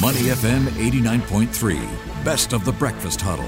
Money 0.00 0.30
FM 0.30 0.68
89.3, 0.68 2.24
best 2.24 2.52
of 2.52 2.64
the 2.64 2.70
breakfast 2.70 3.20
huddle. 3.20 3.44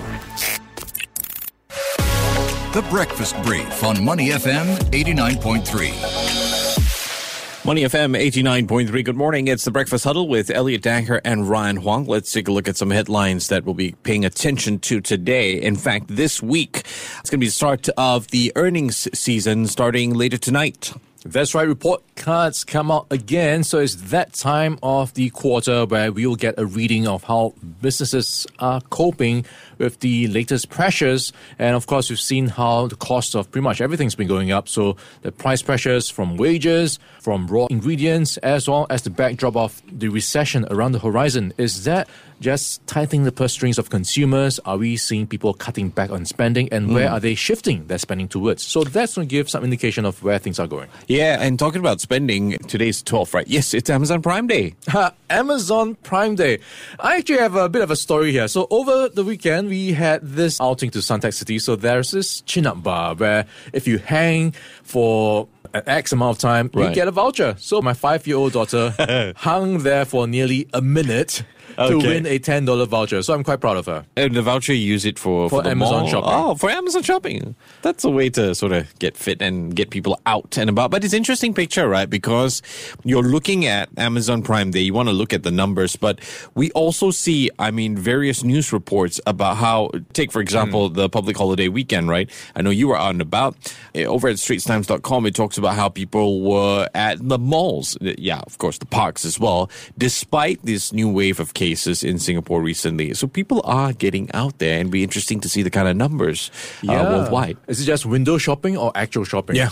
The 2.73 2.83
Breakfast 2.91 3.41
Brief 3.45 3.85
on 3.85 4.05
Money 4.05 4.31
FM 4.31 4.77
89.3. 4.91 7.65
Money 7.65 7.83
FM 7.83 8.19
89.3. 8.19 9.05
Good 9.05 9.17
morning. 9.17 9.47
It's 9.47 9.65
the 9.65 9.71
Breakfast 9.71 10.03
Huddle 10.03 10.27
with 10.27 10.51
Elliot 10.51 10.83
Danker 10.83 11.21
and 11.25 11.49
Ryan 11.49 11.77
Huang. 11.77 12.07
Let's 12.07 12.33
take 12.33 12.49
a 12.49 12.53
look 12.53 12.67
at 12.67 12.77
some 12.77 12.91
headlines 12.91 13.47
that 13.47 13.65
we'll 13.65 13.75
be 13.75 13.93
paying 14.03 14.25
attention 14.25 14.81
to 14.81 15.01
today. 15.01 15.53
In 15.53 15.77
fact, 15.77 16.09
this 16.09 16.43
week, 16.43 16.79
it's 17.21 17.31
going 17.31 17.39
to 17.39 17.39
be 17.39 17.47
the 17.47 17.53
start 17.53 17.89
of 17.97 18.27
the 18.29 18.53
earnings 18.57 19.07
season 19.17 19.69
starting 19.69 20.15
later 20.15 20.37
tonight. 20.37 20.93
That's 21.25 21.55
right. 21.55 21.69
Report 21.69 22.03
cards 22.17 22.65
come 22.65 22.91
out 22.91 23.07
again. 23.11 23.63
So 23.63 23.79
it's 23.79 23.95
that 24.11 24.33
time 24.33 24.79
of 24.83 25.13
the 25.13 25.29
quarter 25.29 25.85
where 25.85 26.11
we'll 26.11 26.35
get 26.35 26.55
a 26.59 26.65
reading 26.65 27.07
of 27.07 27.25
how 27.25 27.53
businesses 27.83 28.47
are 28.59 28.81
coping 28.81 29.45
with 29.77 30.01
the 30.01 30.29
latest 30.29 30.71
pressures. 30.71 31.31
And 31.59 31.77
of 31.77 31.87
course, 31.87 32.09
we've 32.09 32.19
seen 32.19 32.49
how 32.49 32.87
the 32.87 32.97
cost 32.97 33.35
of 33.35 33.51
pretty 33.51 33.65
much 33.65 33.83
everything's 33.83 34.15
been 34.15 34.29
going 34.29 34.51
up. 34.51 34.67
So 34.67 34.97
the 35.21 35.31
price 35.31 35.61
pressures 35.61 36.09
from 36.09 36.39
wages, 36.39 36.99
from 37.21 37.47
raw 37.49 37.67
ingredients, 37.69 38.39
as 38.39 38.67
well 38.67 38.87
as 38.89 39.03
the 39.03 39.11
backdrop 39.11 39.57
of 39.57 39.83
the 39.93 40.09
recession 40.09 40.67
around 40.71 40.93
the 40.93 41.01
horizon. 41.01 41.53
Is 41.59 41.85
that 41.85 42.09
just 42.41 42.85
tightening 42.87 43.25
the 43.25 43.33
purse 43.33 43.53
strings 43.53 43.79
of 43.79 43.91
consumers? 43.91 44.59
Are 44.61 44.77
we 44.77 44.97
seeing 44.97 45.27
people 45.27 45.55
cutting 45.55 45.91
back 45.91 46.11
on 46.11 46.25
spending? 46.25 46.69
And 46.73 46.95
where 46.95 47.09
hmm. 47.09 47.15
are 47.15 47.21
they 47.21 47.35
shifting 47.35 47.87
their 47.87 47.99
spending 47.99 48.29
towards? 48.29 48.63
So 48.63 48.83
that's 48.83 49.15
going 49.15 49.29
to 49.29 49.31
give 49.31 49.51
some 49.51 49.63
indication 49.63 50.05
of 50.05 50.23
where 50.23 50.39
things 50.39 50.59
are 50.59 50.67
going. 50.67 50.89
Yeah, 51.07 51.41
and 51.41 51.59
talking 51.59 51.81
about 51.81 52.01
spending, 52.01 52.59
today's 52.67 53.03
12th, 53.03 53.35
right? 53.35 53.47
Yes, 53.47 53.75
it's 53.75 53.91
Amazon 53.91 54.23
Prime 54.23 54.47
Day. 54.47 54.75
Amazon 55.31 55.95
Prime 55.97 56.35
Day. 56.35 56.59
I 56.99 57.19
actually 57.19 57.39
have 57.39 57.57
a 57.57 57.69
bit 57.69 57.83
of 57.83 57.91
a 57.91 57.97
story 57.97 58.33
here. 58.33 58.49
So 58.49 58.67
over 58.71 59.09
the 59.09 59.23
weekend, 59.23 59.69
we 59.69 59.93
had 59.93 60.23
this 60.23 60.61
outing 60.61 60.91
to 60.91 60.99
Suntec 60.99 61.35
City. 61.35 61.59
So 61.59 61.77
there's 61.77 62.11
this 62.11 62.41
chin-up 62.43 62.83
bar 62.83 63.15
where 63.15 63.47
if 63.73 63.87
you 63.87 63.99
hang 63.99 64.53
for 64.83 65.47
an 65.75 65.83
X 65.87 66.13
amount 66.13 66.37
of 66.37 66.41
time, 66.41 66.71
you 66.75 66.91
get 66.93 67.07
a 67.07 67.11
voucher. 67.11 67.55
So 67.59 67.81
my 67.81 67.95
five-year-old 67.95 68.53
daughter 68.53 69.35
hung 69.37 69.79
there 69.79 70.05
for 70.05 70.27
nearly 70.27 70.69
a 70.73 70.81
minute 70.81 71.45
to 71.89 71.99
win 71.99 72.27
a 72.27 72.39
$10 72.39 72.87
voucher. 72.89 73.23
So 73.23 73.35
I'm 73.35 73.45
quite 73.45 73.61
proud 73.61 73.77
of 73.77 73.87
her. 73.87 74.05
And 74.17 74.35
the 74.35 74.43
voucher, 74.43 74.73
you 74.75 74.85
use 74.85 75.05
it 75.05 75.19
for, 75.19 75.49
For 75.49 75.63
the 75.63 75.71
Amazon 75.71 76.03
mall. 76.03 76.11
shopping. 76.11 76.31
Oh, 76.33 76.55
for 76.55 76.71
Amazon 76.71 77.03
shopping. 77.03 77.55
That's 77.83 78.05
a 78.05 78.11
way 78.11 78.29
to 78.31 78.55
sort 78.55 78.73
of 78.73 78.97
get 78.99 79.17
fit 79.17 79.41
and 79.41 79.75
get 79.75 79.91
people 79.91 80.21
out 80.27 80.59
and 80.59 80.69
about. 80.69 80.91
But 80.91 81.05
it's 81.05 81.15
interesting 81.15 81.55
picture, 81.55 81.89
right? 81.89 82.09
Because 82.09 82.61
you're 83.05 83.23
looking 83.23 83.67
at 83.67 83.89
Amazon 83.97 84.43
Prime 84.43 84.71
Day. 84.71 84.81
You 84.81 84.93
want 84.95 85.09
to 85.09 85.15
look 85.15 85.33
at 85.33 85.43
the 85.43 85.51
numbers, 85.51 85.97
but 85.97 86.19
we 86.55 86.71
also 86.73 87.11
see, 87.11 87.51
I 87.59 87.71
mean, 87.71 87.97
various 87.97 88.45
news 88.45 88.73
reports 88.73 89.21
about 89.27 89.57
how, 89.57 89.91
take 90.13 90.33
for 90.33 90.41
example, 90.41 90.89
Hmm. 90.89 90.95
the 90.95 91.09
public 91.09 91.37
holiday 91.37 91.69
weekend, 91.69 92.09
right? 92.11 92.29
I 92.55 92.63
know 92.63 92.71
you 92.71 92.89
were 92.89 92.99
out 92.99 93.11
and 93.13 93.23
about. 93.23 93.57
Eh, 93.95 94.05
Over 94.05 94.29
at 94.29 94.37
straitstimes.com, 94.37 95.25
it 95.27 95.35
talks 95.35 95.57
about 95.57 95.75
how 95.77 95.89
people 95.89 96.43
were 96.43 96.89
at 96.95 97.17
the 97.27 97.39
malls. 97.39 97.97
Yeah, 98.01 98.41
of 98.47 98.59
course, 98.59 98.77
the 98.79 98.87
parks 98.87 99.25
as 99.25 99.39
well, 99.41 99.71
despite 99.97 100.59
this 100.65 100.93
new 100.93 101.09
wave 101.09 101.41
of 101.41 101.55
cases 101.55 101.70
in 102.03 102.19
Singapore 102.19 102.63
recently. 102.63 103.15
So 103.15 103.27
people 103.27 103.61
are 103.65 103.93
getting 103.93 104.31
out 104.33 104.59
there 104.59 104.81
and 104.81 104.91
be 104.91 105.03
interesting 105.03 105.41
to 105.41 105.49
see 105.49 105.63
the 105.63 105.71
kind 105.71 105.89
of 105.89 105.97
numbers 105.97 106.51
uh, 106.89 106.93
worldwide. 106.93 107.57
Is 107.67 107.81
it 107.81 107.85
just 107.85 108.07
window 108.07 108.39
shopping 108.39 108.77
or 108.77 108.93
actual 108.95 109.25
shopping? 109.25 109.57
Yeah. 109.57 109.71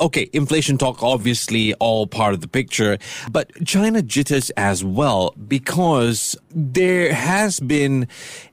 Okay, 0.00 0.28
inflation 0.32 0.78
talk 0.78 1.02
obviously 1.02 1.74
all 1.74 2.06
part 2.06 2.34
of 2.34 2.40
the 2.40 2.48
picture, 2.48 2.98
but 3.30 3.50
China 3.64 4.02
jitters 4.02 4.50
as 4.50 4.84
well 4.84 5.34
because 5.48 6.36
there 6.50 7.12
has 7.12 7.60
been 7.60 8.06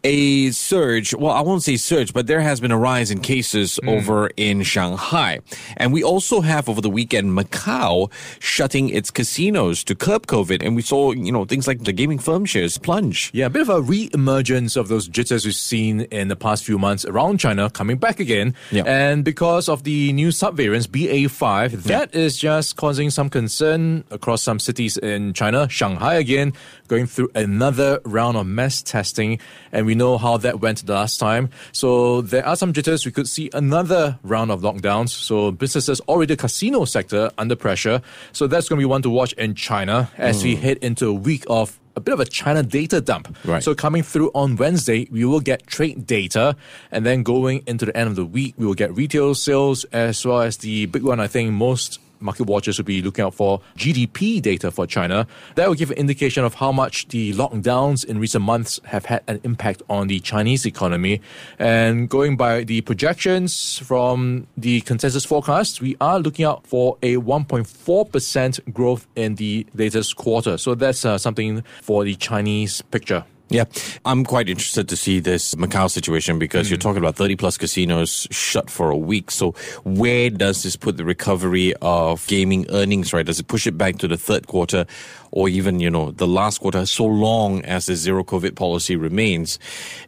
a 0.04 0.52
surge. 0.52 1.14
Well, 1.14 1.32
I 1.32 1.42
won't 1.42 1.64
say 1.64 1.78
surge, 1.78 2.14
but 2.14 2.28
there 2.28 2.42
has 2.42 2.60
been 2.60 2.72
a 2.72 2.78
rise 2.78 3.12
in 3.12 3.20
cases 3.20 3.80
hmm. 3.82 3.90
over 3.90 4.32
in 4.38 4.64
Shanghai. 4.64 5.40
And 5.78 5.94
we 5.94 6.04
also 6.04 6.42
have 6.42 6.68
over 6.70 6.82
the 6.82 6.90
weekend 6.90 7.38
Macau 7.38 8.12
shutting 8.40 8.90
its 8.90 9.12
casinos 9.12 9.84
to 9.86 9.96
curb 9.96 10.28
COVID. 10.28 10.66
And 10.66 10.76
we 10.76 10.82
saw, 10.82 11.12
you 11.12 11.32
know, 11.32 11.46
things 11.46 11.68
like 11.68 11.84
the 11.84 11.94
gaming 11.94 12.20
firm 12.20 12.46
shares 12.46 12.78
plunge. 12.78 13.32
Yeah, 13.34 13.46
a 13.46 13.50
bit 13.50 13.62
of 13.62 13.70
a 13.70 13.82
re-emergence 13.82 14.76
of 14.76 14.88
those 14.88 15.08
jitters 15.08 15.46
we've 15.46 15.56
seen 15.56 16.02
in 16.02 16.28
the 16.28 16.36
past 16.36 16.64
few 16.64 16.78
months 16.78 17.06
around 17.06 17.40
China 17.40 17.70
coming 17.70 17.98
back 17.98 18.20
again. 18.20 18.56
Yeah. 18.72 18.84
And 18.86 19.24
because 19.24 19.70
of 19.70 19.84
the 19.84 20.14
new 20.14 20.30
subvariants, 20.30 20.92
BA5, 21.32 21.84
that 21.84 22.14
is 22.14 22.38
just 22.38 22.76
causing 22.76 23.10
some 23.10 23.30
concern 23.30 24.04
across 24.12 24.42
some 24.42 24.60
cities 24.60 24.98
in 24.98 25.34
China. 25.34 25.68
Shanghai 25.70 26.16
again, 26.16 26.54
going 26.88 27.08
through 27.08 27.30
another 27.36 28.00
round 28.06 28.38
of 28.38 28.48
mass 28.48 28.82
testing. 28.82 29.40
And 29.72 29.86
we 29.86 29.96
know 29.96 30.18
how 30.18 30.38
that 30.38 30.60
went 30.60 30.86
the 30.86 30.94
last 30.94 31.18
time. 31.18 31.50
So 31.72 32.22
there 32.22 32.46
are 32.46 32.56
some 32.56 32.74
jitters. 32.74 33.06
We 33.06 33.12
could 33.12 33.28
see 33.28 33.50
another 33.54 34.20
round 34.24 34.52
of 34.52 34.62
lockdowns. 34.62 35.10
So 35.10 35.52
businesses 35.52 36.00
already 36.02 36.36
the 36.36 36.38
casino 36.38 36.86
sector 36.86 37.32
under 37.38 37.56
pressure. 37.56 38.02
So 38.32 38.48
that's 38.48 38.70
going 38.70 38.80
to 38.80 38.82
be 38.82 38.86
one 38.86 39.02
to 39.04 39.10
watch 39.10 39.34
in 39.34 39.56
China 39.56 40.10
as 40.18 40.44
we 40.44 40.56
hmm. 40.56 40.62
head 40.62 40.78
into 40.78 41.08
a 41.08 41.14
week 41.14 41.46
of 41.50 41.81
a 41.96 42.00
bit 42.00 42.14
of 42.14 42.20
a 42.20 42.26
China 42.26 42.64
data 42.64 43.02
dump. 43.02 43.36
Right. 43.46 43.64
So 43.64 43.76
coming 43.76 44.04
through 44.04 44.32
on 44.34 44.56
Wednesday, 44.56 45.08
we 45.12 45.26
will 45.26 45.40
get 45.40 45.68
trade 45.68 46.06
data, 46.08 46.56
and 46.92 47.06
then 47.06 47.24
going 47.24 47.64
into 47.68 47.86
the 47.86 47.96
end 47.96 48.10
of 48.10 48.16
the 48.16 48.26
week, 48.26 48.56
we 48.58 48.66
will 48.66 48.74
get 48.74 48.96
retail 48.96 49.36
sales 49.36 49.84
as 49.86 50.26
well 50.26 50.42
as 50.42 50.58
the 50.58 50.86
big 50.88 51.04
one. 51.04 51.20
I 51.20 51.28
think 51.28 51.52
most 51.52 52.00
market 52.22 52.44
watchers 52.48 52.78
will 52.78 52.86
be 52.86 53.02
looking 53.02 53.26
out 53.26 53.34
for 53.34 53.62
GDP 53.78 54.42
data 54.42 54.72
for 54.72 54.88
China. 54.88 55.28
That 55.56 55.68
will 55.68 55.76
give 55.76 55.92
an 55.92 55.98
indication 55.98 56.44
of 56.44 56.56
how 56.56 56.72
much 56.72 57.08
the 57.10 57.34
lockdowns 57.34 58.06
in 58.06 58.20
recent 58.20 58.44
months 58.44 58.80
have 58.86 59.06
had 59.06 59.24
an 59.28 59.40
impact 59.44 59.82
on 59.90 60.08
the 60.08 60.20
Chinese 60.20 60.66
economy. 60.66 61.22
And 61.60 62.10
going 62.10 62.38
by 62.38 62.64
the 62.64 62.82
projections 62.82 63.80
from 63.80 64.48
the 64.58 64.82
consensus 64.82 65.26
forecast, 65.26 65.82
we 65.82 65.96
are 66.00 66.20
looking 66.20 66.46
out 66.46 66.66
for 66.68 66.98
a 67.02 67.18
1.4% 67.18 68.74
growth 68.74 69.08
in 69.16 69.36
the 69.36 69.66
latest 69.74 70.16
quarter. 70.16 70.58
So 70.58 70.76
that's 70.76 71.06
uh, 71.06 71.18
something 71.18 71.64
for 71.82 72.04
the 72.04 72.16
Chinese 72.16 72.82
picture. 72.82 73.26
Yeah, 73.52 73.66
I'm 74.06 74.24
quite 74.24 74.48
interested 74.48 74.88
to 74.88 74.96
see 74.96 75.20
this 75.20 75.56
Macau 75.56 75.92
situation 75.92 76.40
because 76.40 76.72
you're 76.72 76.78
talking 76.78 77.00
about 77.04 77.18
30 77.18 77.36
plus 77.36 77.58
casinos 77.58 78.26
shut 78.32 78.70
for 78.70 78.90
a 78.90 78.96
week. 78.98 79.30
So 79.30 79.52
where 79.84 80.30
does 80.30 80.64
this 80.64 80.78
put 80.78 80.96
the 80.96 81.04
recovery 81.04 81.74
of 81.82 82.26
gaming 82.28 82.66
earnings, 82.70 83.12
right? 83.14 83.26
Does 83.26 83.42
it 83.42 83.48
push 83.48 83.68
it 83.68 83.78
back 83.78 83.98
to 83.98 84.08
the 84.08 84.16
third 84.16 84.48
quarter 84.48 84.86
or 85.32 85.50
even, 85.50 85.82
you 85.82 85.90
know, 85.90 86.12
the 86.12 86.28
last 86.28 86.60
quarter? 86.60 86.86
So 86.86 87.06
long 87.06 87.62
as 87.66 87.88
the 87.88 87.96
zero 87.98 88.24
COVID 88.24 88.56
policy 88.56 88.96
remains, 88.96 89.60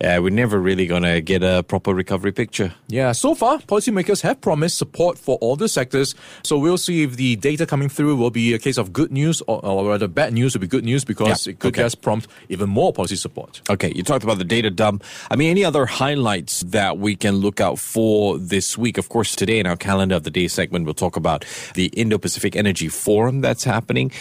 uh, 0.02 0.20
we're 0.24 0.30
never 0.30 0.58
really 0.58 0.88
going 0.88 1.04
to 1.04 1.20
get 1.20 1.44
a 1.44 1.64
proper 1.64 1.94
recovery 1.94 2.32
picture. 2.32 2.74
Yeah, 2.88 3.12
so 3.12 3.36
far, 3.36 3.58
policymakers 3.60 4.22
have 4.22 4.40
promised 4.40 4.78
support 4.78 5.18
for 5.18 5.38
all 5.42 5.58
the 5.58 5.68
sectors. 5.68 6.16
So 6.44 6.58
we'll 6.58 6.78
see 6.78 7.04
if 7.04 7.18
the 7.18 7.36
data 7.36 7.66
coming 7.66 7.90
through 7.90 8.16
will 8.16 8.32
be 8.32 8.54
a 8.54 8.60
case 8.60 8.78
of 8.78 8.94
good 8.94 9.12
news 9.12 9.42
or, 9.48 9.64
or 9.66 9.90
rather 9.90 10.08
bad 10.08 10.32
news 10.32 10.54
will 10.54 10.62
be 10.62 10.68
good 10.68 10.86
news 10.86 11.04
because 11.04 11.46
Yeah, 11.46 11.52
it 11.52 11.60
could 11.60 11.74
okay. 11.74 11.82
just 11.84 12.02
prompt 12.02 12.28
even 12.48 12.70
more 12.70 12.94
policy 12.94 13.18
support. 13.18 13.33
Okay, 13.70 13.92
you 13.96 14.04
talked 14.04 14.24
about 14.24 14.38
the 14.38 14.44
data 14.44 14.70
dump. 14.70 15.04
I 15.30 15.36
mean, 15.36 15.50
any 15.50 15.64
other 15.64 15.86
highlights 15.86 16.62
that 16.62 16.98
we 16.98 17.16
can 17.16 17.36
look 17.38 17.60
out 17.60 17.80
for 17.80 18.38
this 18.38 18.78
week? 18.78 18.98
Of 18.98 19.10
course, 19.10 19.36
today 19.36 19.60
in 19.60 19.68
our 19.68 19.76
calendar 19.76 20.16
of 20.16 20.24
the 20.24 20.32
day 20.32 20.48
segment, 20.48 20.86
we'll 20.86 20.94
talk 20.94 21.16
about 21.16 21.46
the 21.76 21.88
Indo 21.88 22.18
Pacific 22.18 22.56
Energy 22.56 22.88
Forum 22.88 23.42
that's 23.42 23.64
happening. 23.64 24.12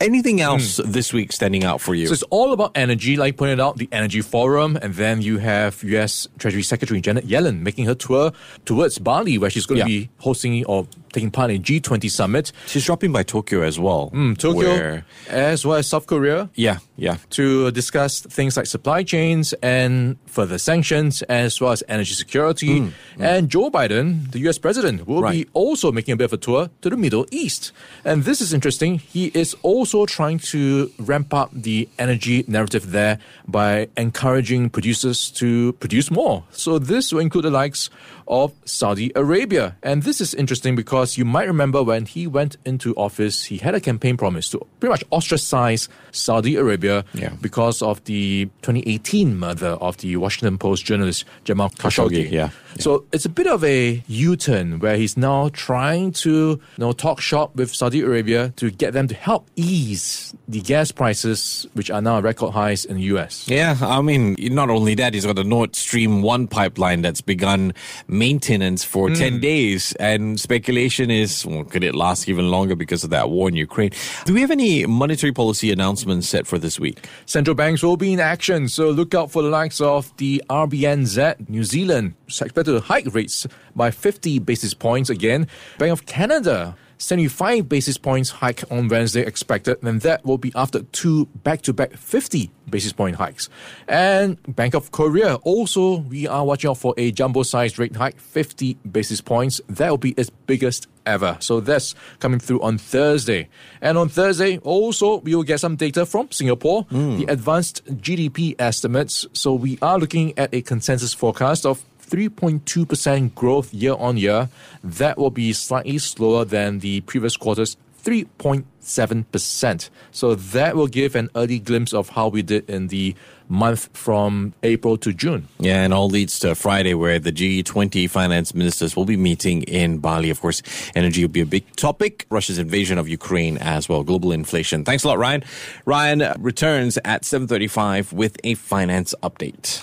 Anything 0.00 0.36
hmm. 0.38 0.42
else 0.44 0.76
this 0.84 1.12
week 1.12 1.32
standing 1.32 1.64
out 1.64 1.80
for 1.80 1.94
you? 1.94 2.06
So 2.06 2.12
it's 2.12 2.22
all 2.24 2.52
about 2.52 2.72
energy, 2.76 3.16
like 3.16 3.36
pointed 3.36 3.58
out, 3.60 3.76
the 3.78 3.88
Energy 3.90 4.20
Forum, 4.20 4.78
and 4.80 4.94
then 4.94 5.22
you 5.22 5.38
have 5.38 5.82
U.S. 5.82 6.28
Treasury 6.38 6.62
Secretary 6.62 7.00
Janet 7.00 7.26
Yellen 7.26 7.60
making 7.60 7.86
her 7.86 7.94
tour 7.94 8.32
towards 8.64 8.98
Bali, 8.98 9.38
where 9.38 9.50
she's 9.50 9.66
going 9.66 9.78
Yeah. 9.78 9.84
to 9.84 9.88
be 9.88 10.08
hosting 10.18 10.64
or 10.66 10.86
taking 11.12 11.30
part 11.30 11.50
in 11.50 11.62
G20 11.62 12.10
summit, 12.10 12.52
She's 12.66 12.84
dropping 12.84 13.12
by 13.12 13.22
Tokyo 13.22 13.62
as 13.62 13.80
well. 13.80 14.10
Hmm, 14.10 14.34
Tokyo, 14.34 14.68
where- 14.68 15.04
as 15.30 15.64
well 15.64 15.78
as 15.78 15.86
South 15.86 16.06
Korea. 16.06 16.50
yeah, 16.54 16.78
yeah. 16.96 17.16
to 17.30 17.70
discuss 17.70 18.20
things 18.20 18.56
like 18.58 18.66
supply 18.66 19.02
chains 19.02 19.54
and 19.62 20.16
further 20.26 20.58
sanctions, 20.58 21.22
as 21.22 21.60
well 21.62 21.72
as 21.72 21.82
energy 21.88 22.12
security. 22.12 22.80
Hmm, 22.80 22.88
and 23.22 23.48
Joe 23.48 23.70
Biden, 23.70 24.30
the 24.32 24.40
US 24.40 24.58
president, 24.58 25.08
will 25.08 25.22
Right. 25.22 25.32
be 25.46 25.50
also 25.54 25.90
making 25.90 26.12
a 26.12 26.16
bit 26.16 26.24
of 26.26 26.34
a 26.34 26.36
tour 26.36 26.68
to 26.82 26.90
the 26.90 26.96
Middle 26.96 27.26
East. 27.30 27.72
And 28.04 28.24
this 28.24 28.40
is 28.42 28.52
interesting. 28.52 28.98
He 28.98 29.30
is 29.34 29.56
also 29.62 29.87
trying 30.06 30.38
to 30.38 30.90
ramp 30.98 31.32
up 31.34 31.50
the 31.52 31.88
energy 31.98 32.44
narrative 32.48 32.90
there 32.92 33.18
by 33.46 33.88
encouraging 33.96 34.70
producers 34.70 35.30
to 35.32 35.72
produce 35.74 36.10
more. 36.10 36.44
So 36.50 36.78
this 36.78 37.12
will 37.12 37.20
include 37.20 37.44
the 37.44 37.50
likes 37.50 37.90
of 38.26 38.52
Saudi 38.66 39.10
Arabia. 39.16 39.76
And 39.82 40.02
this 40.02 40.20
is 40.20 40.34
interesting 40.34 40.76
because 40.76 41.16
you 41.16 41.24
might 41.24 41.46
remember 41.46 41.82
when 41.82 42.04
he 42.04 42.26
went 42.26 42.56
into 42.64 42.94
office, 42.96 43.44
he 43.44 43.56
had 43.56 43.74
a 43.74 43.80
campaign 43.80 44.16
promise 44.18 44.50
to 44.50 44.58
pretty 44.80 44.90
much 44.90 45.04
ostracize 45.10 45.88
Saudi 46.12 46.56
Arabia 46.56 47.04
Yeah. 47.14 47.30
because 47.40 47.80
of 47.80 48.04
the 48.04 48.46
2018 48.62 49.38
murder 49.38 49.76
of 49.80 49.96
the 49.98 50.16
Washington 50.16 50.58
Post 50.58 50.84
journalist 50.84 51.24
Jamal 51.44 51.70
Khashoggi. 51.70 52.28
Khashoggi, 52.28 52.30
yeah. 52.32 52.50
So 52.78 53.04
it's 53.12 53.24
a 53.24 53.28
bit 53.28 53.46
of 53.46 53.64
a 53.64 54.02
U-turn 54.06 54.78
where 54.78 54.96
he's 54.96 55.16
now 55.16 55.50
trying 55.52 56.12
to 56.12 56.30
you 56.30 56.60
know 56.78 56.92
talk 56.92 57.20
shop 57.20 57.56
with 57.56 57.74
Saudi 57.74 58.02
Arabia 58.02 58.52
to 58.56 58.70
get 58.70 58.92
them 58.92 59.08
to 59.08 59.14
help 59.14 59.50
ease 59.56 60.34
the 60.46 60.60
gas 60.60 60.92
prices, 60.92 61.66
which 61.74 61.90
are 61.90 62.00
now 62.00 62.20
record 62.20 62.52
highs 62.52 62.84
in 62.84 62.96
the 62.96 63.02
US. 63.14 63.48
Yeah, 63.48 63.76
I 63.80 64.00
mean, 64.00 64.36
not 64.38 64.70
only 64.70 64.94
that, 64.94 65.14
he's 65.14 65.26
got 65.26 65.36
the 65.36 65.44
Nord 65.44 65.74
Stream 65.74 66.22
1 66.22 66.46
pipeline 66.46 67.02
that's 67.02 67.20
begun 67.20 67.74
maintenance 68.06 68.84
for 68.84 69.08
hmm. 69.08 69.14
10 69.14 69.40
days. 69.40 69.92
And 69.94 70.38
speculation 70.38 71.10
is, 71.10 71.44
well, 71.44 71.64
could 71.64 71.82
it 71.82 71.94
last 71.94 72.28
even 72.28 72.50
longer 72.50 72.76
because 72.76 73.04
of 73.04 73.10
that 73.10 73.30
war 73.30 73.48
in 73.48 73.56
Ukraine? 73.56 73.90
Do 74.24 74.34
we 74.34 74.40
have 74.40 74.50
any 74.50 74.86
monetary 74.86 75.32
policy 75.32 75.72
announcements 75.72 76.28
set 76.28 76.46
for 76.46 76.58
this 76.58 76.78
week? 76.78 77.06
Central 77.26 77.54
banks 77.54 77.82
will 77.82 77.96
be 77.96 78.12
in 78.12 78.20
action, 78.20 78.68
so 78.68 78.90
look 78.90 79.14
out 79.14 79.30
for 79.30 79.42
the 79.42 79.48
likes 79.48 79.80
of 79.80 80.16
the 80.16 80.42
RBNZ, 80.48 81.48
New 81.48 81.64
Zealand, 81.64 82.14
expected 82.26 82.67
to 82.72 82.80
hike 82.80 83.14
rates 83.14 83.46
by 83.74 83.90
50 83.90 84.38
basis 84.40 84.74
points 84.74 85.10
again. 85.10 85.46
Bank 85.78 85.92
of 85.92 86.06
Canada 86.06 86.76
75 86.98 87.68
basis 87.68 87.96
points 87.96 88.30
hike 88.30 88.64
on 88.70 88.88
Wednesday 88.88 89.22
expected, 89.22 89.82
and 89.82 90.00
that 90.02 90.24
will 90.24 90.38
be 90.38 90.52
after 90.54 90.82
two 90.82 91.26
back-to-back 91.26 91.94
50 91.94 92.50
basis 92.68 92.92
point 92.92 93.16
hikes. 93.16 93.48
And 93.86 94.36
Bank 94.54 94.74
of 94.74 94.90
Korea 94.90 95.36
also, 95.36 95.98
we 95.98 96.26
are 96.26 96.44
watching 96.44 96.70
out 96.70 96.78
for 96.78 96.94
a 96.96 97.12
jumbo-sized 97.12 97.78
rate 97.78 97.96
hike, 97.96 98.18
50 98.18 98.74
basis 98.90 99.20
points. 99.20 99.60
That 99.68 99.90
will 99.90 99.98
be 99.98 100.10
its 100.12 100.30
biggest 100.30 100.88
ever. 101.06 101.36
So 101.40 101.60
that's 101.60 101.94
coming 102.18 102.40
through 102.40 102.60
on 102.62 102.78
Thursday. 102.78 103.48
And 103.80 103.96
on 103.96 104.08
Thursday, 104.08 104.58
also, 104.58 105.18
we 105.18 105.34
will 105.34 105.44
get 105.44 105.60
some 105.60 105.76
data 105.76 106.04
from 106.04 106.30
Singapore, 106.30 106.82
hmm. 106.82 107.16
the 107.16 107.24
advanced 107.26 107.84
GDP 107.86 108.56
estimates. 108.58 109.24
So 109.32 109.54
we 109.54 109.78
are 109.80 109.98
looking 109.98 110.36
at 110.38 110.52
a 110.52 110.62
consensus 110.62 111.14
forecast 111.14 111.64
of 111.64 111.82
3.2% 112.08 113.34
growth 113.34 113.72
year 113.74 113.94
on 113.94 114.16
year. 114.16 114.48
That 114.82 115.18
will 115.18 115.30
be 115.30 115.52
slightly 115.52 115.98
slower 115.98 116.44
than 116.44 116.78
the 116.78 117.02
previous 117.02 117.36
quarter's 117.36 117.76
3.7%. 118.02 119.90
So 120.12 120.34
that 120.34 120.76
will 120.76 120.86
give 120.86 121.14
an 121.14 121.28
early 121.34 121.58
glimpse 121.58 121.92
of 121.92 122.10
how 122.10 122.28
we 122.28 122.42
did 122.42 122.68
in 122.70 122.88
the 122.88 123.14
month 123.48 123.88
from 123.92 124.54
April 124.62 124.96
to 124.98 125.12
June. 125.12 125.48
Yeah, 125.58 125.82
and 125.82 125.92
all 125.92 126.08
leads 126.08 126.38
to 126.40 126.54
Friday 126.54 126.94
where 126.94 127.18
the 127.18 127.32
G20 127.32 128.08
finance 128.08 128.54
ministers 128.54 128.96
will 128.96 129.04
be 129.04 129.16
meeting 129.16 129.62
in 129.64 129.98
Bali. 129.98 130.30
Of 130.30 130.40
course, 130.40 130.62
energy 130.94 131.24
will 131.24 131.32
be 131.32 131.40
a 131.40 131.46
big 131.46 131.64
topic. 131.76 132.26
Russia's 132.30 132.58
invasion 132.58 132.98
of 132.98 133.08
Ukraine 133.08 133.58
as 133.58 133.88
well. 133.88 134.04
Global 134.04 134.32
inflation. 134.32 134.84
Thanks 134.84 135.04
a 135.04 135.08
lot, 135.08 135.18
Ryan. 135.18 135.44
Ryan 135.84 136.32
returns 136.38 136.98
at 137.04 137.22
7.35 137.22 138.12
with 138.12 138.36
a 138.44 138.54
finance 138.54 139.14
update. 139.22 139.82